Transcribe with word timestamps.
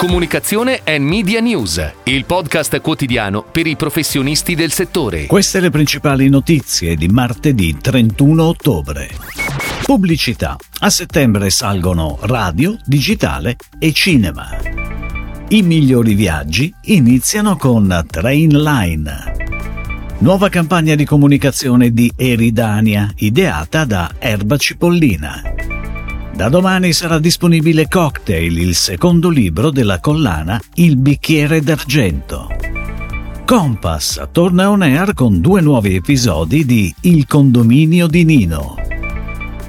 Comunicazione 0.00 0.80
e 0.82 0.98
Media 0.98 1.40
News, 1.40 1.92
il 2.04 2.24
podcast 2.24 2.80
quotidiano 2.80 3.42
per 3.42 3.66
i 3.66 3.76
professionisti 3.76 4.54
del 4.54 4.72
settore. 4.72 5.26
Queste 5.26 5.60
le 5.60 5.68
principali 5.68 6.30
notizie 6.30 6.96
di 6.96 7.06
martedì 7.08 7.76
31 7.78 8.42
ottobre. 8.42 9.10
Pubblicità. 9.82 10.56
A 10.78 10.88
settembre 10.88 11.50
salgono 11.50 12.16
radio, 12.22 12.78
digitale 12.86 13.56
e 13.78 13.92
cinema. 13.92 14.56
I 15.48 15.60
migliori 15.60 16.14
viaggi 16.14 16.72
iniziano 16.84 17.58
con 17.58 18.06
Trainline. 18.08 19.36
Nuova 20.20 20.48
campagna 20.48 20.94
di 20.94 21.04
comunicazione 21.04 21.92
di 21.92 22.10
Eridania, 22.16 23.12
ideata 23.16 23.84
da 23.84 24.14
Erba 24.18 24.56
Cipollina. 24.56 25.69
Da 26.40 26.48
domani 26.48 26.94
sarà 26.94 27.18
disponibile 27.18 27.86
Cocktail, 27.86 28.56
il 28.56 28.74
secondo 28.74 29.28
libro 29.28 29.70
della 29.70 30.00
collana 30.00 30.58
Il 30.76 30.96
bicchiere 30.96 31.60
d'argento. 31.60 32.48
Compass 33.44 34.26
torna 34.32 34.70
on 34.70 34.80
air 34.80 35.12
con 35.12 35.42
due 35.42 35.60
nuovi 35.60 35.96
episodi 35.96 36.64
di 36.64 36.94
Il 37.02 37.26
condominio 37.26 38.06
di 38.06 38.24
Nino. 38.24 38.74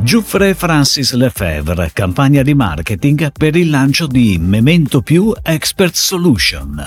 Giuffre 0.00 0.54
Francis 0.54 1.12
Lefebvre, 1.12 1.92
campagna 1.92 2.42
di 2.42 2.54
marketing 2.54 3.30
per 3.30 3.54
il 3.54 3.70
lancio 3.70 4.08
di 4.08 4.36
Memento 4.40 5.02
Più 5.02 5.32
Expert 5.44 5.94
Solution. 5.94 6.84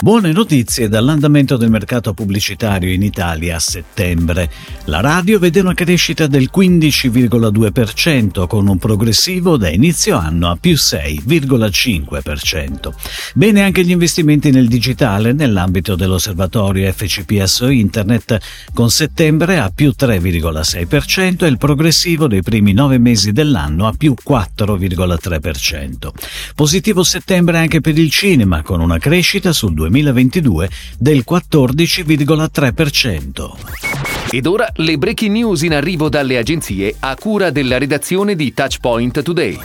Buone 0.00 0.30
notizie 0.30 0.88
dall'andamento 0.88 1.56
del 1.56 1.70
mercato 1.70 2.14
pubblicitario 2.14 2.92
in 2.92 3.02
Italia 3.02 3.56
a 3.56 3.58
settembre. 3.58 4.48
La 4.84 5.00
radio 5.00 5.40
vede 5.40 5.58
una 5.58 5.74
crescita 5.74 6.28
del 6.28 6.50
15,2% 6.54 8.46
con 8.46 8.68
un 8.68 8.78
progressivo 8.78 9.56
da 9.56 9.68
inizio 9.68 10.16
anno 10.16 10.50
a 10.50 10.56
più 10.56 10.74
6,5%. 10.74 12.92
Bene 13.34 13.64
anche 13.64 13.84
gli 13.84 13.90
investimenti 13.90 14.52
nel 14.52 14.68
digitale 14.68 15.32
nell'ambito 15.32 15.96
dell'osservatorio 15.96 16.92
FCPSO 16.92 17.68
Internet 17.68 18.38
con 18.72 18.90
settembre 18.90 19.58
a 19.58 19.72
più 19.74 19.92
3,6% 19.98 21.44
e 21.44 21.48
il 21.48 21.58
progressivo 21.58 22.28
dei 22.28 22.42
primi 22.42 22.72
nove 22.72 22.98
mesi 22.98 23.32
dell'anno 23.32 23.88
a 23.88 23.94
più 23.98 24.14
4,3%. 24.26 26.10
Positivo 26.54 27.02
settembre 27.02 27.58
anche 27.58 27.80
per 27.80 27.98
il 27.98 28.12
cinema 28.12 28.62
con 28.62 28.80
una 28.80 28.98
crescita 28.98 29.52
sul 29.52 29.74
2 29.74 29.86
2022 29.88 30.68
del 30.98 31.24
14,3%. 31.28 33.98
Ed 34.30 34.46
ora 34.46 34.70
le 34.74 34.98
breaking 34.98 35.32
news 35.32 35.62
in 35.62 35.72
arrivo 35.72 36.10
dalle 36.10 36.36
agenzie 36.36 36.94
a 36.98 37.16
cura 37.16 37.50
della 37.50 37.78
redazione 37.78 38.36
di 38.36 38.52
Touchpoint 38.52 39.22
Today. 39.22 39.58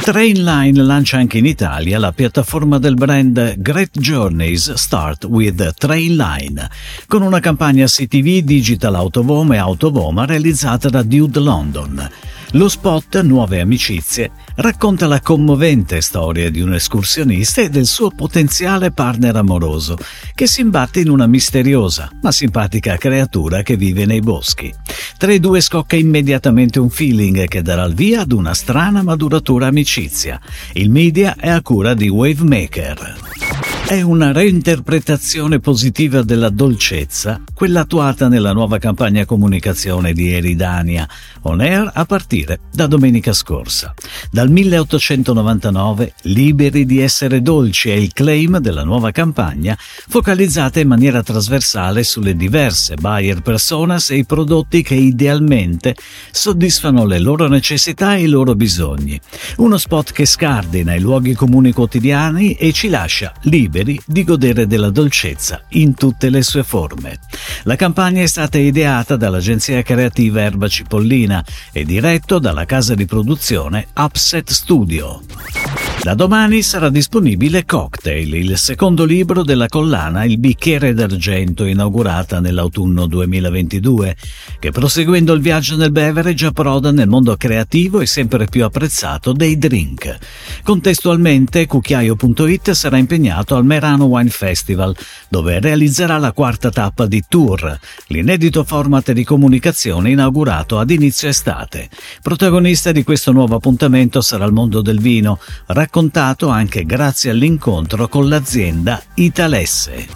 Trainline 0.00 0.82
lancia 0.82 1.18
anche 1.18 1.36
in 1.36 1.44
Italia 1.44 1.98
la 1.98 2.12
piattaforma 2.12 2.78
del 2.78 2.94
brand 2.94 3.56
Great 3.58 3.98
Journeys 3.98 4.72
Start 4.72 5.24
with 5.24 5.74
Trainline, 5.74 6.70
con 7.06 7.20
una 7.20 7.40
campagna 7.40 7.84
CTV 7.84 8.38
Digital 8.38 8.94
Autovom 8.94 9.52
e 9.52 9.58
Autovoma 9.58 10.24
realizzata 10.24 10.88
da 10.88 11.02
Dude 11.02 11.40
London. 11.40 12.10
Lo 12.52 12.68
spot 12.70 13.20
Nuove 13.20 13.60
amicizie 13.60 14.30
racconta 14.58 15.06
la 15.06 15.20
commovente 15.20 16.00
storia 16.00 16.50
di 16.50 16.60
un 16.60 16.74
escursionista 16.74 17.62
e 17.62 17.68
del 17.68 17.86
suo 17.86 18.10
potenziale 18.10 18.90
partner 18.90 19.36
amoroso, 19.36 19.96
che 20.34 20.46
si 20.46 20.60
imbatte 20.60 21.00
in 21.00 21.10
una 21.10 21.26
misteriosa 21.26 22.10
ma 22.22 22.32
simpatica 22.32 22.96
creatura 22.96 23.62
che 23.62 23.76
vive 23.76 24.04
nei 24.04 24.20
boschi. 24.20 24.72
Tra 25.16 25.32
i 25.32 25.40
due 25.40 25.60
scocca 25.60 25.96
immediatamente 25.96 26.80
un 26.80 26.90
feeling 26.90 27.46
che 27.46 27.62
darà 27.62 27.84
il 27.84 27.94
via 27.94 28.22
ad 28.22 28.32
una 28.32 28.54
strana 28.54 29.02
ma 29.02 29.16
duratura 29.16 29.66
amicizia. 29.66 30.40
Il 30.72 30.90
media 30.90 31.36
è 31.36 31.48
a 31.48 31.62
cura 31.62 31.94
di 31.94 32.08
Wavemaker. 32.08 33.47
È 33.88 34.02
una 34.02 34.32
reinterpretazione 34.32 35.60
positiva 35.60 36.20
della 36.20 36.50
dolcezza, 36.50 37.40
quella 37.54 37.80
attuata 37.80 38.28
nella 38.28 38.52
nuova 38.52 38.76
campagna 38.76 39.24
comunicazione 39.24 40.12
di 40.12 40.30
Eridania, 40.30 41.08
on 41.44 41.60
air 41.60 41.90
a 41.94 42.04
partire 42.04 42.60
da 42.70 42.86
domenica 42.86 43.32
scorsa. 43.32 43.94
Dal 44.30 44.50
1899, 44.50 46.12
Liberi 46.24 46.84
di 46.84 47.00
essere 47.00 47.40
dolci 47.40 47.88
è 47.88 47.94
il 47.94 48.12
claim 48.12 48.58
della 48.58 48.84
nuova 48.84 49.10
campagna, 49.10 49.74
focalizzata 49.78 50.80
in 50.80 50.88
maniera 50.88 51.22
trasversale 51.22 52.04
sulle 52.04 52.36
diverse 52.36 52.94
buyer 52.94 53.40
personas 53.40 54.10
e 54.10 54.16
i 54.16 54.26
prodotti 54.26 54.82
che 54.82 54.96
idealmente 54.96 55.96
soddisfano 56.30 57.06
le 57.06 57.20
loro 57.20 57.48
necessità 57.48 58.16
e 58.16 58.24
i 58.24 58.28
loro 58.28 58.54
bisogni. 58.54 59.18
Uno 59.56 59.78
spot 59.78 60.12
che 60.12 60.26
scardina 60.26 60.94
i 60.94 61.00
luoghi 61.00 61.32
comuni 61.32 61.72
quotidiani 61.72 62.52
e 62.52 62.72
ci 62.72 62.90
lascia 62.90 63.32
liberi 63.44 63.76
liberi 63.78 64.00
di 64.04 64.24
godere 64.24 64.66
della 64.66 64.90
dolcezza 64.90 65.62
in 65.70 65.94
tutte 65.94 66.30
le 66.30 66.42
sue 66.42 66.62
forme. 66.62 67.18
La 67.64 67.76
campagna 67.76 68.22
è 68.22 68.26
stata 68.26 68.58
ideata 68.58 69.16
dall'agenzia 69.16 69.82
creativa 69.82 70.42
Erba 70.42 70.68
Cipollina 70.68 71.44
e 71.72 71.84
diretto 71.84 72.38
dalla 72.38 72.64
casa 72.64 72.94
di 72.94 73.06
produzione 73.06 73.88
Upset 73.94 74.50
Studio. 74.50 75.87
Da 76.00 76.14
domani 76.14 76.62
sarà 76.62 76.90
disponibile 76.90 77.64
Cocktail, 77.66 78.32
il 78.32 78.56
secondo 78.56 79.04
libro 79.04 79.42
della 79.42 79.66
collana 79.66 80.24
Il 80.24 80.38
bicchiere 80.38 80.94
d'argento 80.94 81.64
inaugurata 81.64 82.38
nell'autunno 82.38 83.06
2022, 83.06 84.16
che 84.60 84.70
proseguendo 84.70 85.34
il 85.34 85.40
viaggio 85.40 85.76
nel 85.76 85.90
beverage 85.90 86.46
approda 86.46 86.92
nel 86.92 87.08
mondo 87.08 87.36
creativo 87.36 88.00
e 88.00 88.06
sempre 88.06 88.46
più 88.46 88.64
apprezzato 88.64 89.32
dei 89.32 89.58
drink. 89.58 90.16
Contestualmente 90.62 91.66
Cucchiaio.it 91.66 92.70
sarà 92.70 92.96
impegnato 92.96 93.56
al 93.56 93.66
Merano 93.66 94.04
Wine 94.04 94.30
Festival, 94.30 94.96
dove 95.28 95.58
realizzerà 95.58 96.16
la 96.16 96.32
quarta 96.32 96.70
tappa 96.70 97.06
di 97.06 97.24
Tour, 97.28 97.78
l'inedito 98.06 98.62
format 98.62 99.12
di 99.12 99.24
comunicazione 99.24 100.10
inaugurato 100.10 100.78
ad 100.78 100.90
inizio 100.90 101.28
estate. 101.28 101.90
Protagonista 102.22 102.92
di 102.92 103.02
questo 103.02 103.32
nuovo 103.32 103.56
appuntamento 103.56 104.20
sarà 104.20 104.44
il 104.44 104.52
mondo 104.52 104.80
del 104.80 105.00
vino, 105.00 105.38
raccontato 105.88 106.48
anche 106.48 106.84
grazie 106.84 107.30
all'incontro 107.30 108.08
con 108.08 108.28
l'azienda 108.28 109.02
Italesse. 109.14 110.06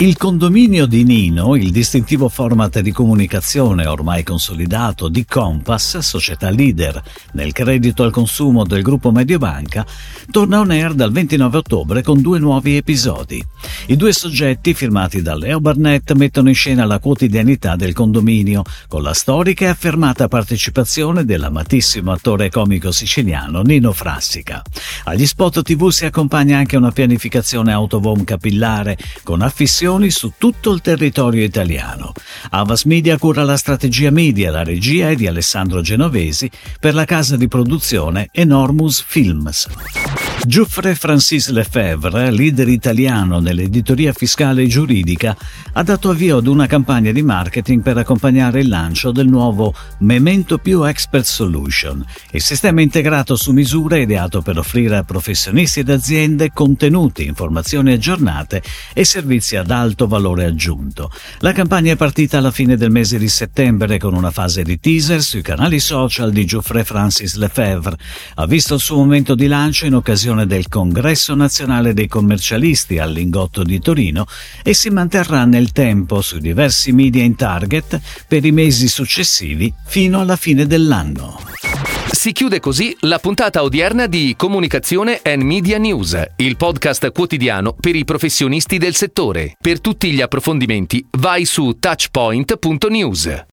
Il 0.00 0.16
condominio 0.16 0.86
di 0.86 1.04
Nino, 1.04 1.54
il 1.54 1.70
distintivo 1.70 2.28
format 2.28 2.80
di 2.80 2.90
comunicazione 2.90 3.86
ormai 3.86 4.24
consolidato 4.24 5.08
di 5.08 5.24
Compass, 5.24 5.98
società 5.98 6.50
leader 6.50 7.00
nel 7.32 7.52
credito 7.52 8.02
al 8.02 8.10
consumo 8.10 8.64
del 8.64 8.82
gruppo 8.82 9.12
Mediobanca, 9.12 9.86
torna 10.28 10.58
on 10.58 10.72
air 10.72 10.92
dal 10.92 11.12
29 11.12 11.56
ottobre 11.56 12.02
con 12.02 12.20
due 12.20 12.40
nuovi 12.40 12.76
episodi. 12.76 13.42
I 13.86 13.96
due 13.96 14.12
soggetti, 14.12 14.74
firmati 14.74 15.22
da 15.22 15.36
Leo 15.36 15.60
Barnett, 15.60 16.12
mettono 16.12 16.48
in 16.48 16.54
scena 16.54 16.84
la 16.84 16.98
quotidianità 16.98 17.76
del 17.76 17.92
condominio, 17.92 18.62
con 18.88 19.02
la 19.02 19.14
storica 19.14 19.66
e 19.66 19.68
affermata 19.68 20.28
partecipazione 20.28 21.24
dell'amatissimo 21.24 22.12
attore 22.12 22.50
comico 22.50 22.92
siciliano 22.92 23.62
Nino 23.62 23.92
Frassica. 23.92 24.62
Agli 25.04 25.26
spot 25.26 25.62
TV 25.62 25.88
si 25.90 26.04
accompagna 26.04 26.58
anche 26.58 26.76
una 26.76 26.90
pianificazione 26.90 27.72
autovom 27.72 28.24
capillare, 28.24 28.96
con 29.22 29.42
affissioni 29.42 30.10
su 30.10 30.32
tutto 30.38 30.72
il 30.72 30.80
territorio 30.80 31.44
italiano. 31.44 32.12
Avas 32.50 32.84
Media 32.84 33.18
cura 33.18 33.44
la 33.44 33.56
strategia 33.56 34.10
media, 34.10 34.50
la 34.50 34.64
regia 34.64 35.10
è 35.10 35.14
di 35.14 35.26
Alessandro 35.26 35.80
Genovesi 35.80 36.50
per 36.80 36.94
la 36.94 37.04
casa 37.04 37.36
di 37.36 37.48
produzione 37.48 38.28
Enormous 38.32 39.02
Films. 39.06 40.25
Giuffre 40.44 40.94
Francis 40.94 41.48
Lefebvre, 41.48 42.30
leader 42.30 42.68
italiano 42.68 43.40
nell'editoria 43.40 44.12
fiscale 44.12 44.62
e 44.62 44.66
giuridica, 44.68 45.36
ha 45.72 45.82
dato 45.82 46.10
avvio 46.10 46.36
ad 46.36 46.46
una 46.46 46.66
campagna 46.66 47.10
di 47.10 47.22
marketing 47.22 47.82
per 47.82 47.96
accompagnare 47.96 48.60
il 48.60 48.68
lancio 48.68 49.10
del 49.10 49.26
nuovo 49.26 49.74
Memento 50.00 50.58
Più 50.58 50.84
Expert 50.84 51.24
Solution, 51.24 52.04
il 52.30 52.42
sistema 52.42 52.80
integrato 52.80 53.34
su 53.34 53.50
misura 53.52 53.96
ideato 53.96 54.40
per 54.40 54.58
offrire 54.58 54.98
a 54.98 55.02
professionisti 55.02 55.80
ed 55.80 55.90
aziende 55.90 56.52
contenuti, 56.52 57.24
informazioni 57.26 57.92
aggiornate 57.92 58.62
e 58.94 59.04
servizi 59.04 59.56
ad 59.56 59.70
alto 59.70 60.06
valore 60.06 60.44
aggiunto. 60.44 61.10
La 61.38 61.52
campagna 61.52 61.92
è 61.92 61.96
partita 61.96 62.38
alla 62.38 62.52
fine 62.52 62.76
del 62.76 62.90
mese 62.90 63.18
di 63.18 63.28
settembre 63.28 63.98
con 63.98 64.14
una 64.14 64.30
fase 64.30 64.62
di 64.62 64.78
teaser 64.78 65.22
sui 65.22 65.42
canali 65.42 65.80
social 65.80 66.30
di 66.30 66.44
Giuffre 66.44 66.84
Francis 66.84 67.34
Lefebvre. 67.34 67.96
Ha 68.36 68.46
visto 68.46 68.74
il 68.74 68.80
suo 68.80 68.96
momento 68.96 69.34
di 69.34 69.48
lancio 69.48 69.86
in 69.86 69.94
occasione 69.94 70.25
occasione 70.26 70.46
del 70.46 70.68
Congresso 70.68 71.34
nazionale 71.36 71.94
dei 71.94 72.08
commercialisti 72.08 72.98
al 72.98 73.12
Lingotto 73.12 73.62
di 73.62 73.78
Torino 73.78 74.26
e 74.64 74.74
si 74.74 74.90
manterrà 74.90 75.44
nel 75.44 75.70
tempo 75.70 76.20
sui 76.20 76.40
diversi 76.40 76.90
media 76.90 77.22
in 77.22 77.36
target 77.36 78.00
per 78.26 78.44
i 78.44 78.50
mesi 78.50 78.88
successivi 78.88 79.72
fino 79.84 80.18
alla 80.20 80.34
fine 80.34 80.66
dell'anno. 80.66 81.40
Si 82.10 82.32
chiude 82.32 82.58
così 82.58 82.96
la 83.00 83.20
puntata 83.20 83.62
odierna 83.62 84.06
di 84.06 84.34
Comunicazione 84.36 85.20
and 85.22 85.42
Media 85.42 85.78
News, 85.78 86.20
il 86.36 86.56
podcast 86.56 87.12
quotidiano 87.12 87.72
per 87.78 87.94
i 87.94 88.04
professionisti 88.04 88.78
del 88.78 88.96
settore. 88.96 89.56
Per 89.60 89.80
tutti 89.80 90.10
gli 90.10 90.20
approfondimenti 90.20 91.06
vai 91.18 91.44
su 91.44 91.76
touchpoint.news. 91.78 93.44